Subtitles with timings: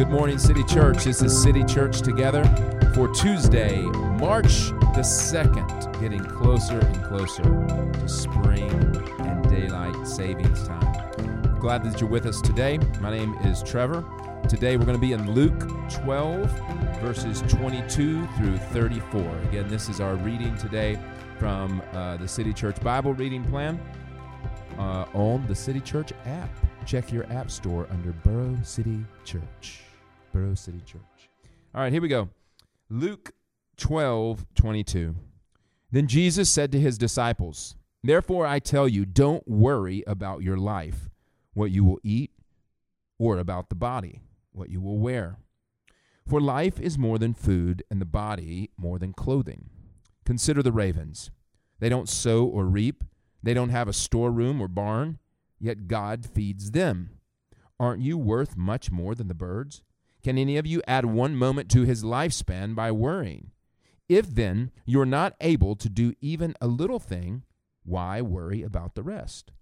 [0.00, 1.04] Good morning, City Church.
[1.04, 2.42] This is City Church Together
[2.94, 8.70] for Tuesday, March the 2nd, getting closer and closer to spring
[9.18, 11.58] and daylight savings time.
[11.60, 12.78] Glad that you're with us today.
[13.02, 14.02] My name is Trevor.
[14.48, 16.50] Today we're going to be in Luke 12,
[17.02, 19.20] verses 22 through 34.
[19.50, 20.98] Again, this is our reading today
[21.38, 23.78] from uh, the City Church Bible reading plan
[24.78, 26.48] uh, on the City Church app.
[26.86, 29.82] Check your app store under Borough City Church.
[30.32, 31.00] Borough City Church.
[31.74, 32.28] All right, here we go.
[32.88, 33.32] Luke
[33.76, 35.14] 12, 22.
[35.90, 41.08] Then Jesus said to his disciples, Therefore I tell you, don't worry about your life,
[41.54, 42.30] what you will eat,
[43.18, 45.36] or about the body, what you will wear.
[46.26, 49.70] For life is more than food, and the body more than clothing.
[50.24, 51.30] Consider the ravens.
[51.80, 53.04] They don't sow or reap,
[53.42, 55.18] they don't have a storeroom or barn
[55.60, 57.10] yet God feeds them.
[57.78, 59.82] Aren't you worth much more than the birds?
[60.22, 63.50] Can any of you add one moment to his lifespan by worrying?
[64.08, 67.44] If then you're not able to do even a little thing,
[67.84, 69.52] why worry about the rest?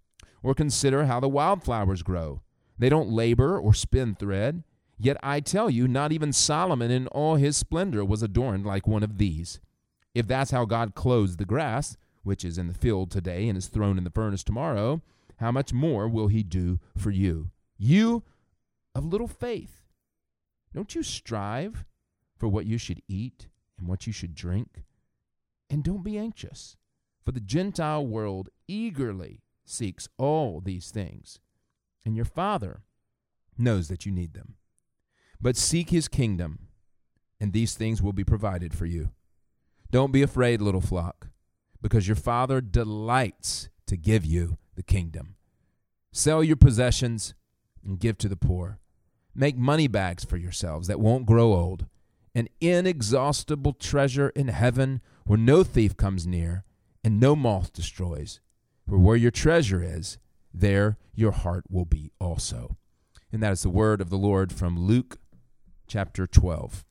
[0.42, 2.42] Or consider how the wildflowers grow.
[2.78, 4.64] They don't labor or spin thread.
[4.98, 9.02] Yet I tell you, not even Solomon in all his splendor was adorned like one
[9.02, 9.60] of these.
[10.14, 13.68] If that's how God clothes the grass, which is in the field today and is
[13.68, 15.02] thrown in the furnace tomorrow,
[15.36, 17.50] how much more will he do for you?
[17.76, 18.24] You
[18.94, 19.84] of little faith.
[20.74, 21.84] Don't you strive
[22.36, 24.84] for what you should eat and what you should drink?
[25.70, 26.76] And don't be anxious,
[27.24, 31.40] for the Gentile world eagerly seeks all these things,
[32.04, 32.82] and your Father
[33.58, 34.54] knows that you need them.
[35.40, 36.68] But seek his kingdom,
[37.40, 39.10] and these things will be provided for you.
[39.90, 41.28] Don't be afraid, little flock,
[41.80, 45.36] because your Father delights to give you the kingdom.
[46.12, 47.34] Sell your possessions
[47.84, 48.78] and give to the poor.
[49.38, 51.86] Make money bags for yourselves that won't grow old,
[52.34, 56.64] an inexhaustible treasure in heaven where no thief comes near
[57.04, 58.40] and no moth destroys.
[58.88, 60.18] For where your treasure is,
[60.52, 62.78] there your heart will be also.
[63.30, 65.18] And that is the word of the Lord from Luke
[65.86, 66.84] chapter 12.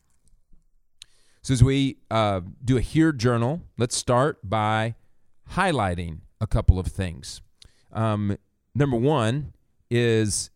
[1.42, 4.96] So, as we uh, do a Hear Journal, let's start by
[5.52, 7.42] highlighting a couple of things.
[7.92, 8.38] Um,
[8.74, 9.52] number one
[9.90, 10.50] is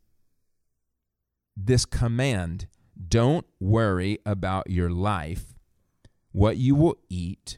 [1.56, 2.67] this command
[3.07, 5.53] don't worry about your life,
[6.31, 7.57] what you will eat,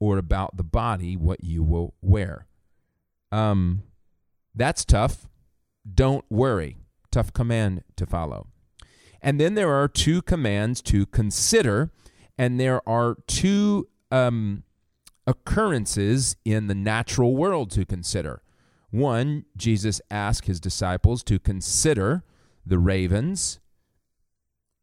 [0.00, 2.46] or about the body, what you will wear.
[3.30, 3.82] Um,
[4.54, 5.28] that's tough.
[5.94, 6.76] Don't worry.
[7.10, 8.48] Tough command to follow.
[9.20, 11.90] And then there are two commands to consider,
[12.36, 14.64] and there are two um,
[15.26, 18.42] occurrences in the natural world to consider.
[18.90, 22.24] One, Jesus asked his disciples to consider
[22.64, 23.60] the ravens,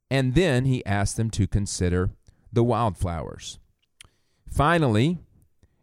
[0.10, 2.10] and then he asked them to consider
[2.52, 3.60] the wildflowers.
[4.52, 5.20] Finally,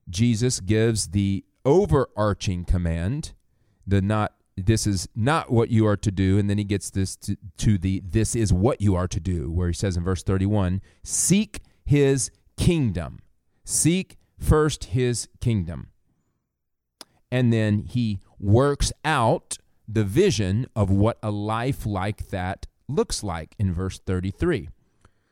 [0.09, 3.35] Jesus gives the overarching command,
[3.87, 7.15] the not this is not what you are to do and then he gets this
[7.15, 10.23] to, to the this is what you are to do where he says in verse
[10.23, 13.19] 31 seek his kingdom
[13.67, 15.89] seek first his kingdom.
[17.31, 19.59] And then he works out
[19.89, 24.69] the vision of what a life like that looks like in verse 33.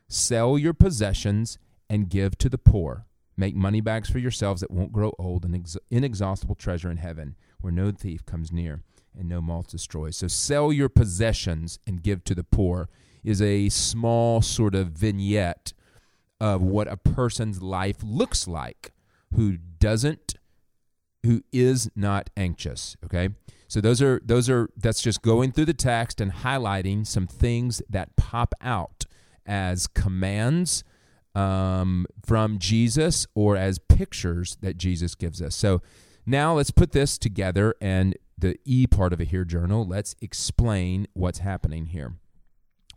[0.08, 3.06] Sell your possessions and give to the poor.
[3.36, 7.72] Make money bags for yourselves that won't grow old, an inexhaustible treasure in heaven where
[7.72, 8.82] no thief comes near
[9.18, 10.16] and no moth destroys.
[10.16, 12.88] So sell your possessions and give to the poor
[13.24, 15.72] is a small sort of vignette
[16.40, 18.92] of what a person's life looks like
[19.34, 20.34] who doesn't
[21.24, 23.30] who is not anxious okay
[23.74, 27.82] so those are those are that's just going through the text and highlighting some things
[27.90, 29.04] that pop out
[29.46, 30.84] as commands
[31.34, 35.56] um, from jesus or as pictures that jesus gives us.
[35.56, 35.82] So
[36.24, 39.84] now let's put this together and the e part of a Hear Journal.
[39.84, 42.14] Let's explain what's happening here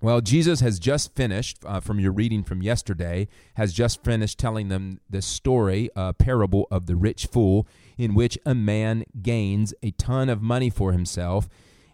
[0.02, 4.70] well, Jesus has just finished, uh, from your reading from yesterday, has just finished telling
[4.70, 7.68] them the story, a parable of the rich fool,
[7.98, 11.50] in which a man gains a ton of money for himself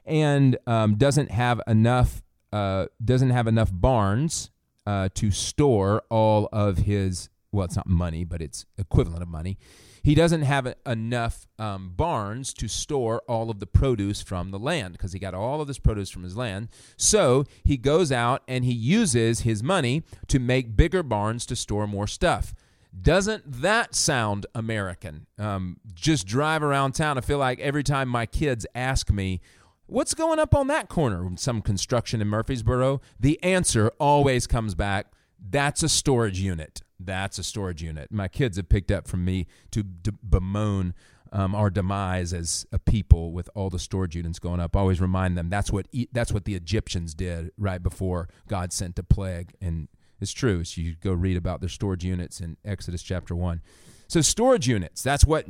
[0.05, 2.21] and um, doesn't have enough
[2.51, 4.51] uh, doesn't have enough barns
[4.85, 9.57] uh, to store all of his well, it's not money, but it's equivalent of money
[10.03, 14.93] he doesn't have enough um, barns to store all of the produce from the land
[14.93, 16.67] because he got all of this produce from his land.
[16.97, 21.87] So he goes out and he uses his money to make bigger barns to store
[21.87, 22.53] more stuff.
[23.01, 25.25] Doesn't that sound American?
[25.39, 27.17] Um, just drive around town.
[27.17, 29.39] I feel like every time my kids ask me,
[29.85, 31.29] What's going up on that corner?
[31.35, 33.01] Some construction in Murfreesboro?
[33.19, 35.07] The answer always comes back
[35.47, 36.81] that's a storage unit.
[36.99, 38.11] That's a storage unit.
[38.11, 40.93] My kids have picked up from me to d- bemoan
[41.33, 44.75] um, our demise as a people with all the storage units going up.
[44.75, 48.71] I always remind them that's what e- that's what the Egyptians did right before God
[48.71, 49.87] sent a plague, and
[50.21, 50.63] it's true.
[50.63, 53.61] So you go read about their storage units in Exodus chapter one.
[54.07, 55.01] So storage units.
[55.01, 55.47] That's what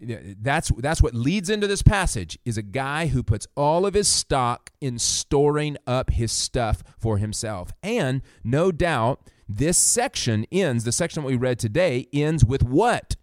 [0.00, 4.08] that's that's what leads into this passage is a guy who puts all of his
[4.08, 7.72] stock in storing up his stuff for himself.
[7.82, 13.16] And no doubt this section ends, the section we read today ends with what?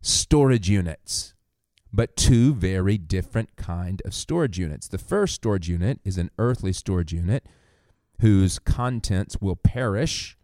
[0.00, 1.34] Storage units.
[1.92, 4.88] But two very different kind of storage units.
[4.88, 7.46] The first storage unit is an earthly storage unit
[8.20, 10.36] whose contents will perish.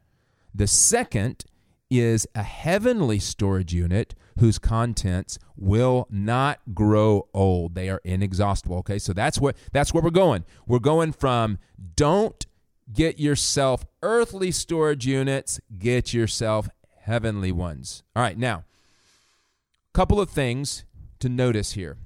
[0.55, 1.45] The second
[1.91, 7.75] is a heavenly storage unit whose contents will not grow old.
[7.75, 8.79] They are inexhaustible.
[8.79, 10.45] Okay, so that's what that's where we're going.
[10.67, 11.59] We're going from
[11.95, 12.45] don't
[12.93, 16.69] get yourself earthly storage units, get yourself
[17.03, 18.03] heavenly ones.
[18.15, 20.85] All right, now, a couple of things
[21.21, 21.97] to notice here.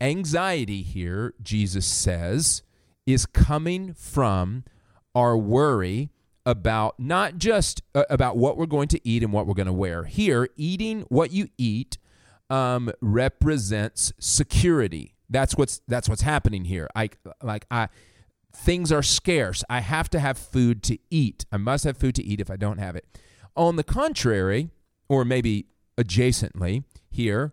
[0.00, 2.62] Anxiety here, Jesus says,
[3.06, 4.64] is coming from
[5.14, 6.10] our worry
[6.46, 9.72] about not just uh, about what we're going to eat and what we're going to
[9.72, 10.04] wear.
[10.04, 11.96] Here, eating what you eat
[12.50, 15.14] um, represents security.
[15.30, 16.88] That's what's that's what's happening here.
[16.94, 17.10] I
[17.42, 17.88] like I
[18.54, 19.64] things are scarce.
[19.68, 21.44] I have to have food to eat.
[21.52, 23.06] I must have food to eat if I don't have it.
[23.56, 24.70] On the contrary,
[25.08, 25.66] or maybe
[25.98, 27.52] adjacently here,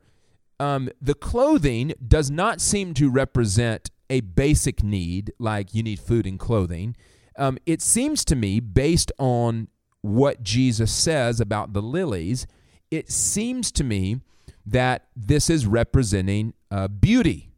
[0.60, 6.26] um, the clothing does not seem to represent a basic need like you need food
[6.26, 6.96] and clothing
[7.38, 9.68] um, it seems to me, based on
[10.02, 12.48] what Jesus says about the lilies,
[12.90, 14.22] it seems to me
[14.66, 17.51] that this is representing uh, beauty.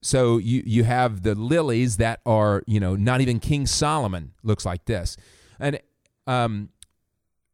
[0.00, 4.64] So you you have the lilies that are you know not even King Solomon looks
[4.64, 5.16] like this,
[5.58, 5.80] and
[6.26, 6.68] um,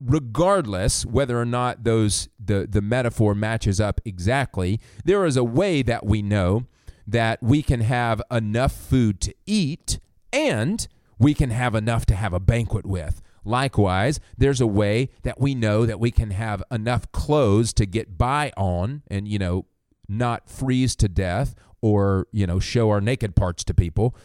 [0.00, 5.82] regardless whether or not those the the metaphor matches up exactly, there is a way
[5.82, 6.66] that we know
[7.06, 9.98] that we can have enough food to eat
[10.32, 10.88] and
[11.18, 13.22] we can have enough to have a banquet with.
[13.44, 18.16] Likewise, there's a way that we know that we can have enough clothes to get
[18.16, 19.66] by on and, you know,
[20.08, 24.16] not freeze to death or, you know, show our naked parts to people.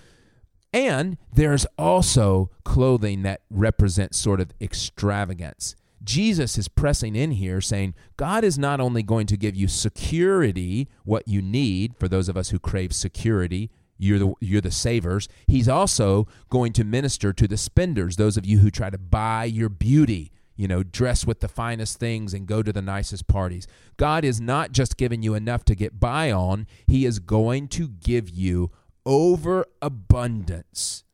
[0.72, 5.76] And there's also clothing that represents sort of extravagance.
[6.02, 10.88] Jesus is pressing in here saying, God is not only going to give you security,
[11.04, 15.28] what you need for those of us who crave security, you're the you're the savers.
[15.46, 19.44] He's also going to minister to the spenders, those of you who try to buy
[19.44, 23.66] your beauty, you know, dress with the finest things and go to the nicest parties.
[23.96, 27.88] God is not just giving you enough to get by on, he is going to
[27.88, 28.70] give you
[29.06, 31.06] overabundance.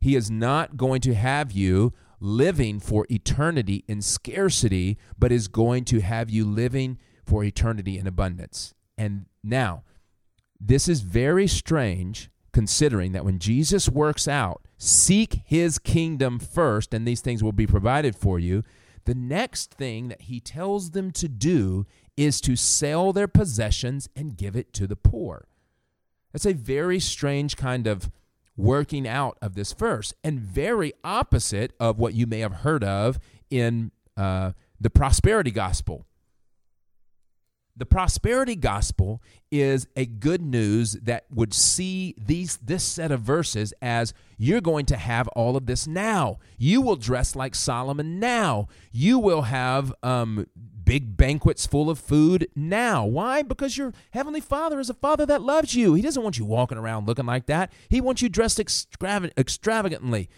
[0.00, 5.84] He is not going to have you living for eternity in scarcity, but is going
[5.86, 6.96] to have you living
[7.26, 8.72] for eternity in abundance.
[8.96, 9.82] And now,
[10.60, 17.04] this is very strange considering that when Jesus works out, seek his kingdom first, and
[17.04, 18.62] these things will be provided for you.
[19.04, 24.36] The next thing that he tells them to do is to sell their possessions and
[24.36, 25.46] give it to the poor.
[26.32, 28.10] That's a very strange kind of
[28.56, 33.18] working out of this verse, and very opposite of what you may have heard of
[33.50, 36.06] in uh, the prosperity gospel.
[37.74, 43.72] The prosperity gospel is a good news that would see these this set of verses
[43.80, 46.38] as you're going to have all of this now.
[46.58, 48.68] You will dress like Solomon now.
[48.92, 50.46] You will have um,
[50.84, 53.06] big banquets full of food now.
[53.06, 53.40] Why?
[53.40, 55.94] Because your heavenly Father is a Father that loves you.
[55.94, 57.72] He doesn't want you walking around looking like that.
[57.88, 60.28] He wants you dressed extravagantly,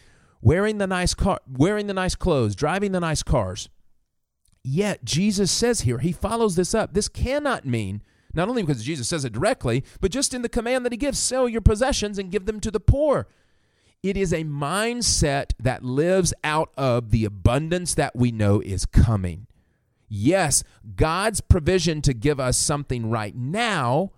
[0.40, 3.68] wearing the nice car, wearing the nice clothes, driving the nice cars.
[4.64, 6.94] Yet Jesus says here, he follows this up.
[6.94, 8.02] This cannot mean,
[8.32, 11.18] not only because Jesus says it directly, but just in the command that he gives
[11.18, 13.28] sell your possessions and give them to the poor.
[14.02, 19.46] It is a mindset that lives out of the abundance that we know is coming.
[20.08, 20.64] Yes,
[20.96, 24.12] God's provision to give us something right now,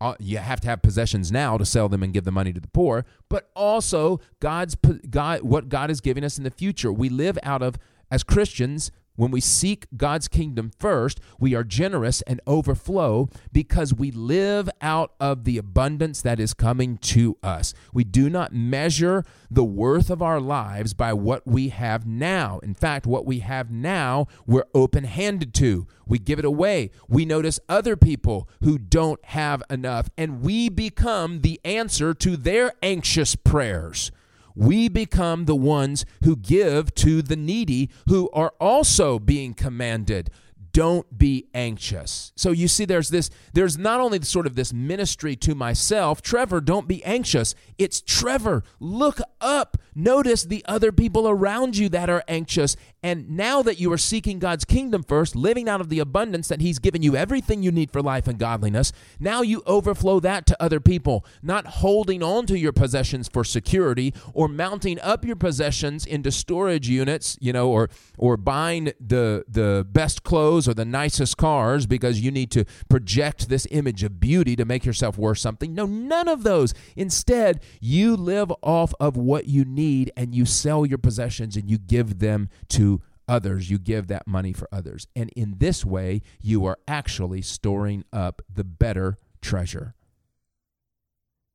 [0.00, 2.60] uh, you have to have possessions now to sell them and give the money to
[2.60, 4.76] the poor, but also God's
[5.08, 6.92] God what God is giving us in the future.
[6.92, 7.76] We live out of
[8.10, 14.10] as Christians When we seek God's kingdom first, we are generous and overflow because we
[14.10, 17.74] live out of the abundance that is coming to us.
[17.92, 22.58] We do not measure the worth of our lives by what we have now.
[22.64, 25.86] In fact, what we have now, we're open handed to.
[26.08, 26.90] We give it away.
[27.08, 32.72] We notice other people who don't have enough, and we become the answer to their
[32.82, 34.10] anxious prayers
[34.54, 40.30] we become the ones who give to the needy who are also being commanded
[40.74, 42.32] don't be anxious.
[42.34, 46.60] So you see there's this there's not only sort of this ministry to myself, Trevor,
[46.60, 47.54] don't be anxious.
[47.78, 49.78] It's Trevor, look up.
[49.94, 52.76] Notice the other people around you that are anxious.
[53.02, 56.60] And now that you are seeking God's kingdom first, living out of the abundance that
[56.60, 60.62] he's given you everything you need for life and godliness, now you overflow that to
[60.62, 66.06] other people, not holding on to your possessions for security or mounting up your possessions
[66.06, 71.36] into storage units, you know, or or buying the the best clothes or the nicest
[71.36, 75.74] cars because you need to project this image of beauty to make yourself worth something.
[75.74, 76.72] No, none of those.
[76.96, 79.83] Instead, you live off of what you need
[80.16, 83.70] and you sell your possessions and you give them to others.
[83.70, 85.06] You give that money for others.
[85.16, 89.94] And in this way, you are actually storing up the better treasure.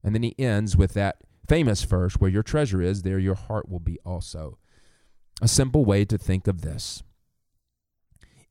[0.04, 1.18] And then he ends with that
[1.48, 4.58] famous verse where your treasure is, there your heart will be also.
[5.42, 7.04] A simple way to think of this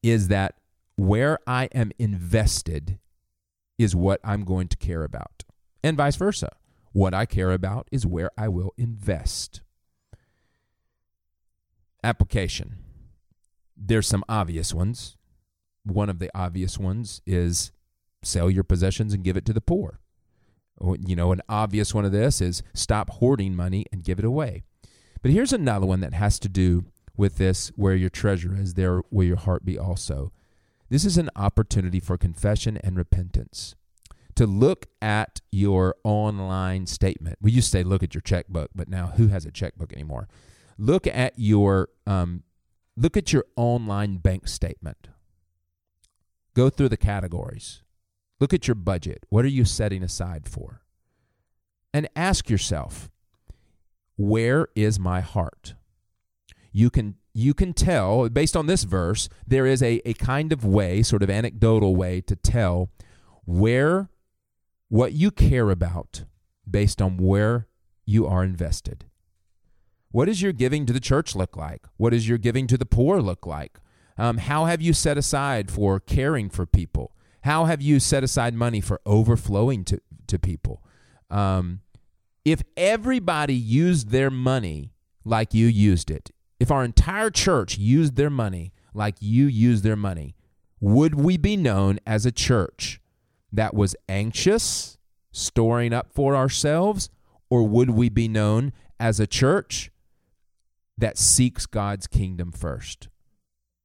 [0.02, 0.54] is that
[0.96, 2.98] where I am invested
[3.78, 5.44] is what I'm going to care about,
[5.84, 6.56] and vice versa.
[6.92, 9.60] What I care about is where I will invest.
[12.04, 12.76] Application.
[13.76, 15.16] There's some obvious ones.
[15.84, 17.72] One of the obvious ones is
[18.22, 20.00] sell your possessions and give it to the poor.
[20.80, 24.24] Oh, you know, an obvious one of this is stop hoarding money and give it
[24.24, 24.62] away.
[25.22, 26.84] But here's another one that has to do
[27.16, 30.32] with this where your treasure is, there will your heart be also.
[30.88, 33.74] This is an opportunity for confession and repentance.
[34.36, 37.38] To look at your online statement.
[37.42, 40.28] We used to say look at your checkbook, but now who has a checkbook anymore?
[40.78, 42.44] Look at your um,
[42.96, 45.08] look at your online bank statement.
[46.54, 47.82] Go through the categories.
[48.40, 49.24] Look at your budget.
[49.28, 50.82] What are you setting aside for?
[51.92, 53.10] And ask yourself,
[54.16, 55.74] where is my heart?
[56.72, 60.64] you can you can tell based on this verse there is a, a kind of
[60.64, 62.90] way sort of anecdotal way to tell
[63.44, 64.08] where
[64.88, 66.24] what you care about
[66.68, 67.66] based on where
[68.04, 69.04] you are invested
[70.10, 71.86] what does your giving to the church look like?
[71.96, 73.78] What does your giving to the poor look like?
[74.16, 77.12] Um, how have you set aside for caring for people?
[77.42, 80.82] How have you set aside money for overflowing to, to people?
[81.30, 81.80] Um,
[82.44, 84.92] if everybody used their money
[85.24, 89.96] like you used it if our entire church used their money like you use their
[89.96, 90.34] money,
[90.80, 93.00] would we be known as a church
[93.52, 94.98] that was anxious,
[95.32, 97.10] storing up for ourselves,
[97.48, 99.90] or would we be known as a church
[100.98, 103.08] that seeks God's kingdom first?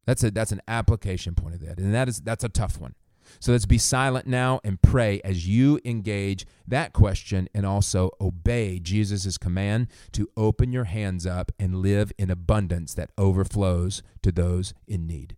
[0.05, 2.95] That's a that's an application point of that, and that is that's a tough one.
[3.39, 8.79] So let's be silent now and pray as you engage that question and also obey
[8.79, 14.73] Jesus' command to open your hands up and live in abundance that overflows to those
[14.87, 15.37] in need.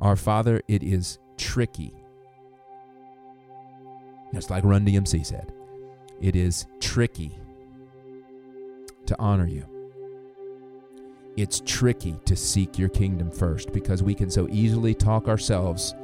[0.00, 1.92] Our Father, it is tricky.
[4.34, 5.52] Just like Run DMC said.
[6.20, 7.38] It is tricky
[9.06, 9.64] to honor you.
[11.36, 15.94] It's tricky to seek your kingdom first because we can so easily talk ourselves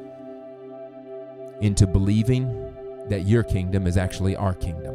[1.61, 2.49] into believing
[3.09, 4.95] that your kingdom is actually our kingdom.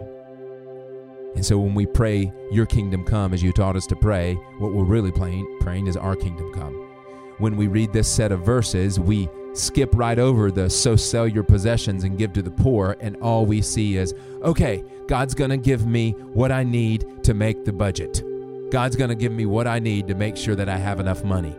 [1.36, 4.74] And so when we pray, Your kingdom come, as you taught us to pray, what
[4.74, 6.87] we're really praying, praying is Our kingdom come.
[7.40, 11.44] When we read this set of verses, we skip right over the so sell your
[11.44, 15.58] possessions and give to the poor, and all we see is, okay, God's going to
[15.58, 18.24] give me what I need to make the budget.
[18.72, 21.24] God's going to give me what I need to make sure that I have enough
[21.24, 21.56] money.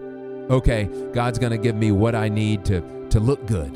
[0.51, 2.81] Okay, God's going to give me what I need to,
[3.11, 3.75] to look good.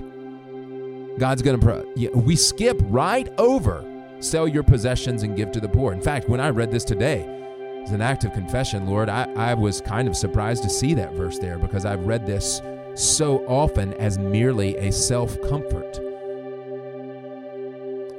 [1.19, 3.89] God's going to, pro- we skip right over
[4.23, 5.93] sell your possessions and give to the poor.
[5.93, 7.42] In fact, when I read this today,
[7.83, 11.13] as an act of confession, Lord, I, I was kind of surprised to see that
[11.15, 12.61] verse there because I've read this
[12.95, 16.01] so often as merely a self comfort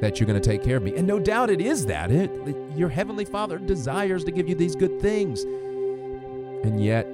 [0.02, 0.96] that you're going to take care of me.
[0.98, 2.12] And no doubt it is that.
[2.12, 2.30] It,
[2.76, 5.44] your heavenly Father desires to give you these good things.
[5.44, 7.08] And yet,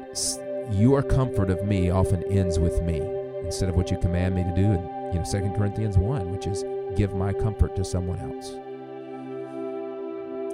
[0.71, 2.99] your comfort of me often ends with me
[3.43, 4.71] instead of what you command me to do.
[4.71, 6.63] And you know 2 Corinthians 1, which is
[6.95, 8.55] give my comfort to someone else.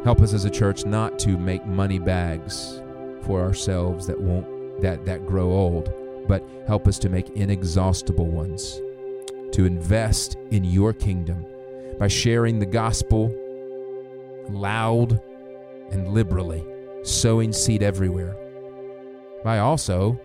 [0.05, 2.79] Help us as a church not to make money bags
[3.23, 5.91] for ourselves that won't that that grow old,
[6.27, 8.79] but help us to make inexhaustible ones.
[9.53, 11.43] To invest in your kingdom
[11.97, 13.33] by sharing the gospel
[14.47, 15.19] loud
[15.89, 16.63] and liberally,
[17.01, 18.35] sowing seed everywhere.
[19.43, 20.19] By also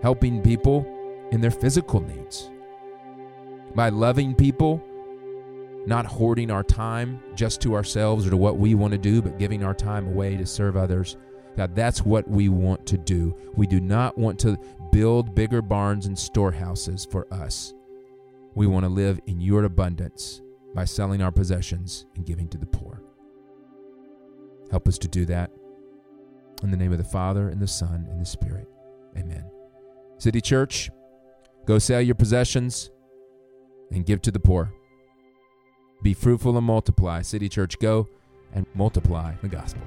[0.00, 0.86] helping people
[1.30, 2.50] in their physical needs.
[3.74, 4.82] By loving people
[5.86, 9.38] not hoarding our time just to ourselves or to what we want to do, but
[9.38, 11.16] giving our time away to serve others.
[11.56, 13.36] God, that's what we want to do.
[13.54, 14.58] We do not want to
[14.92, 17.74] build bigger barns and storehouses for us.
[18.54, 20.42] We want to live in your abundance
[20.74, 23.02] by selling our possessions and giving to the poor.
[24.70, 25.50] Help us to do that.
[26.62, 28.68] In the name of the Father, and the Son, and the Spirit.
[29.16, 29.44] Amen.
[30.18, 30.90] City Church,
[31.64, 32.90] go sell your possessions
[33.90, 34.72] and give to the poor.
[36.02, 37.22] Be fruitful and multiply.
[37.22, 38.08] City Church, go
[38.52, 39.82] and multiply the gospel.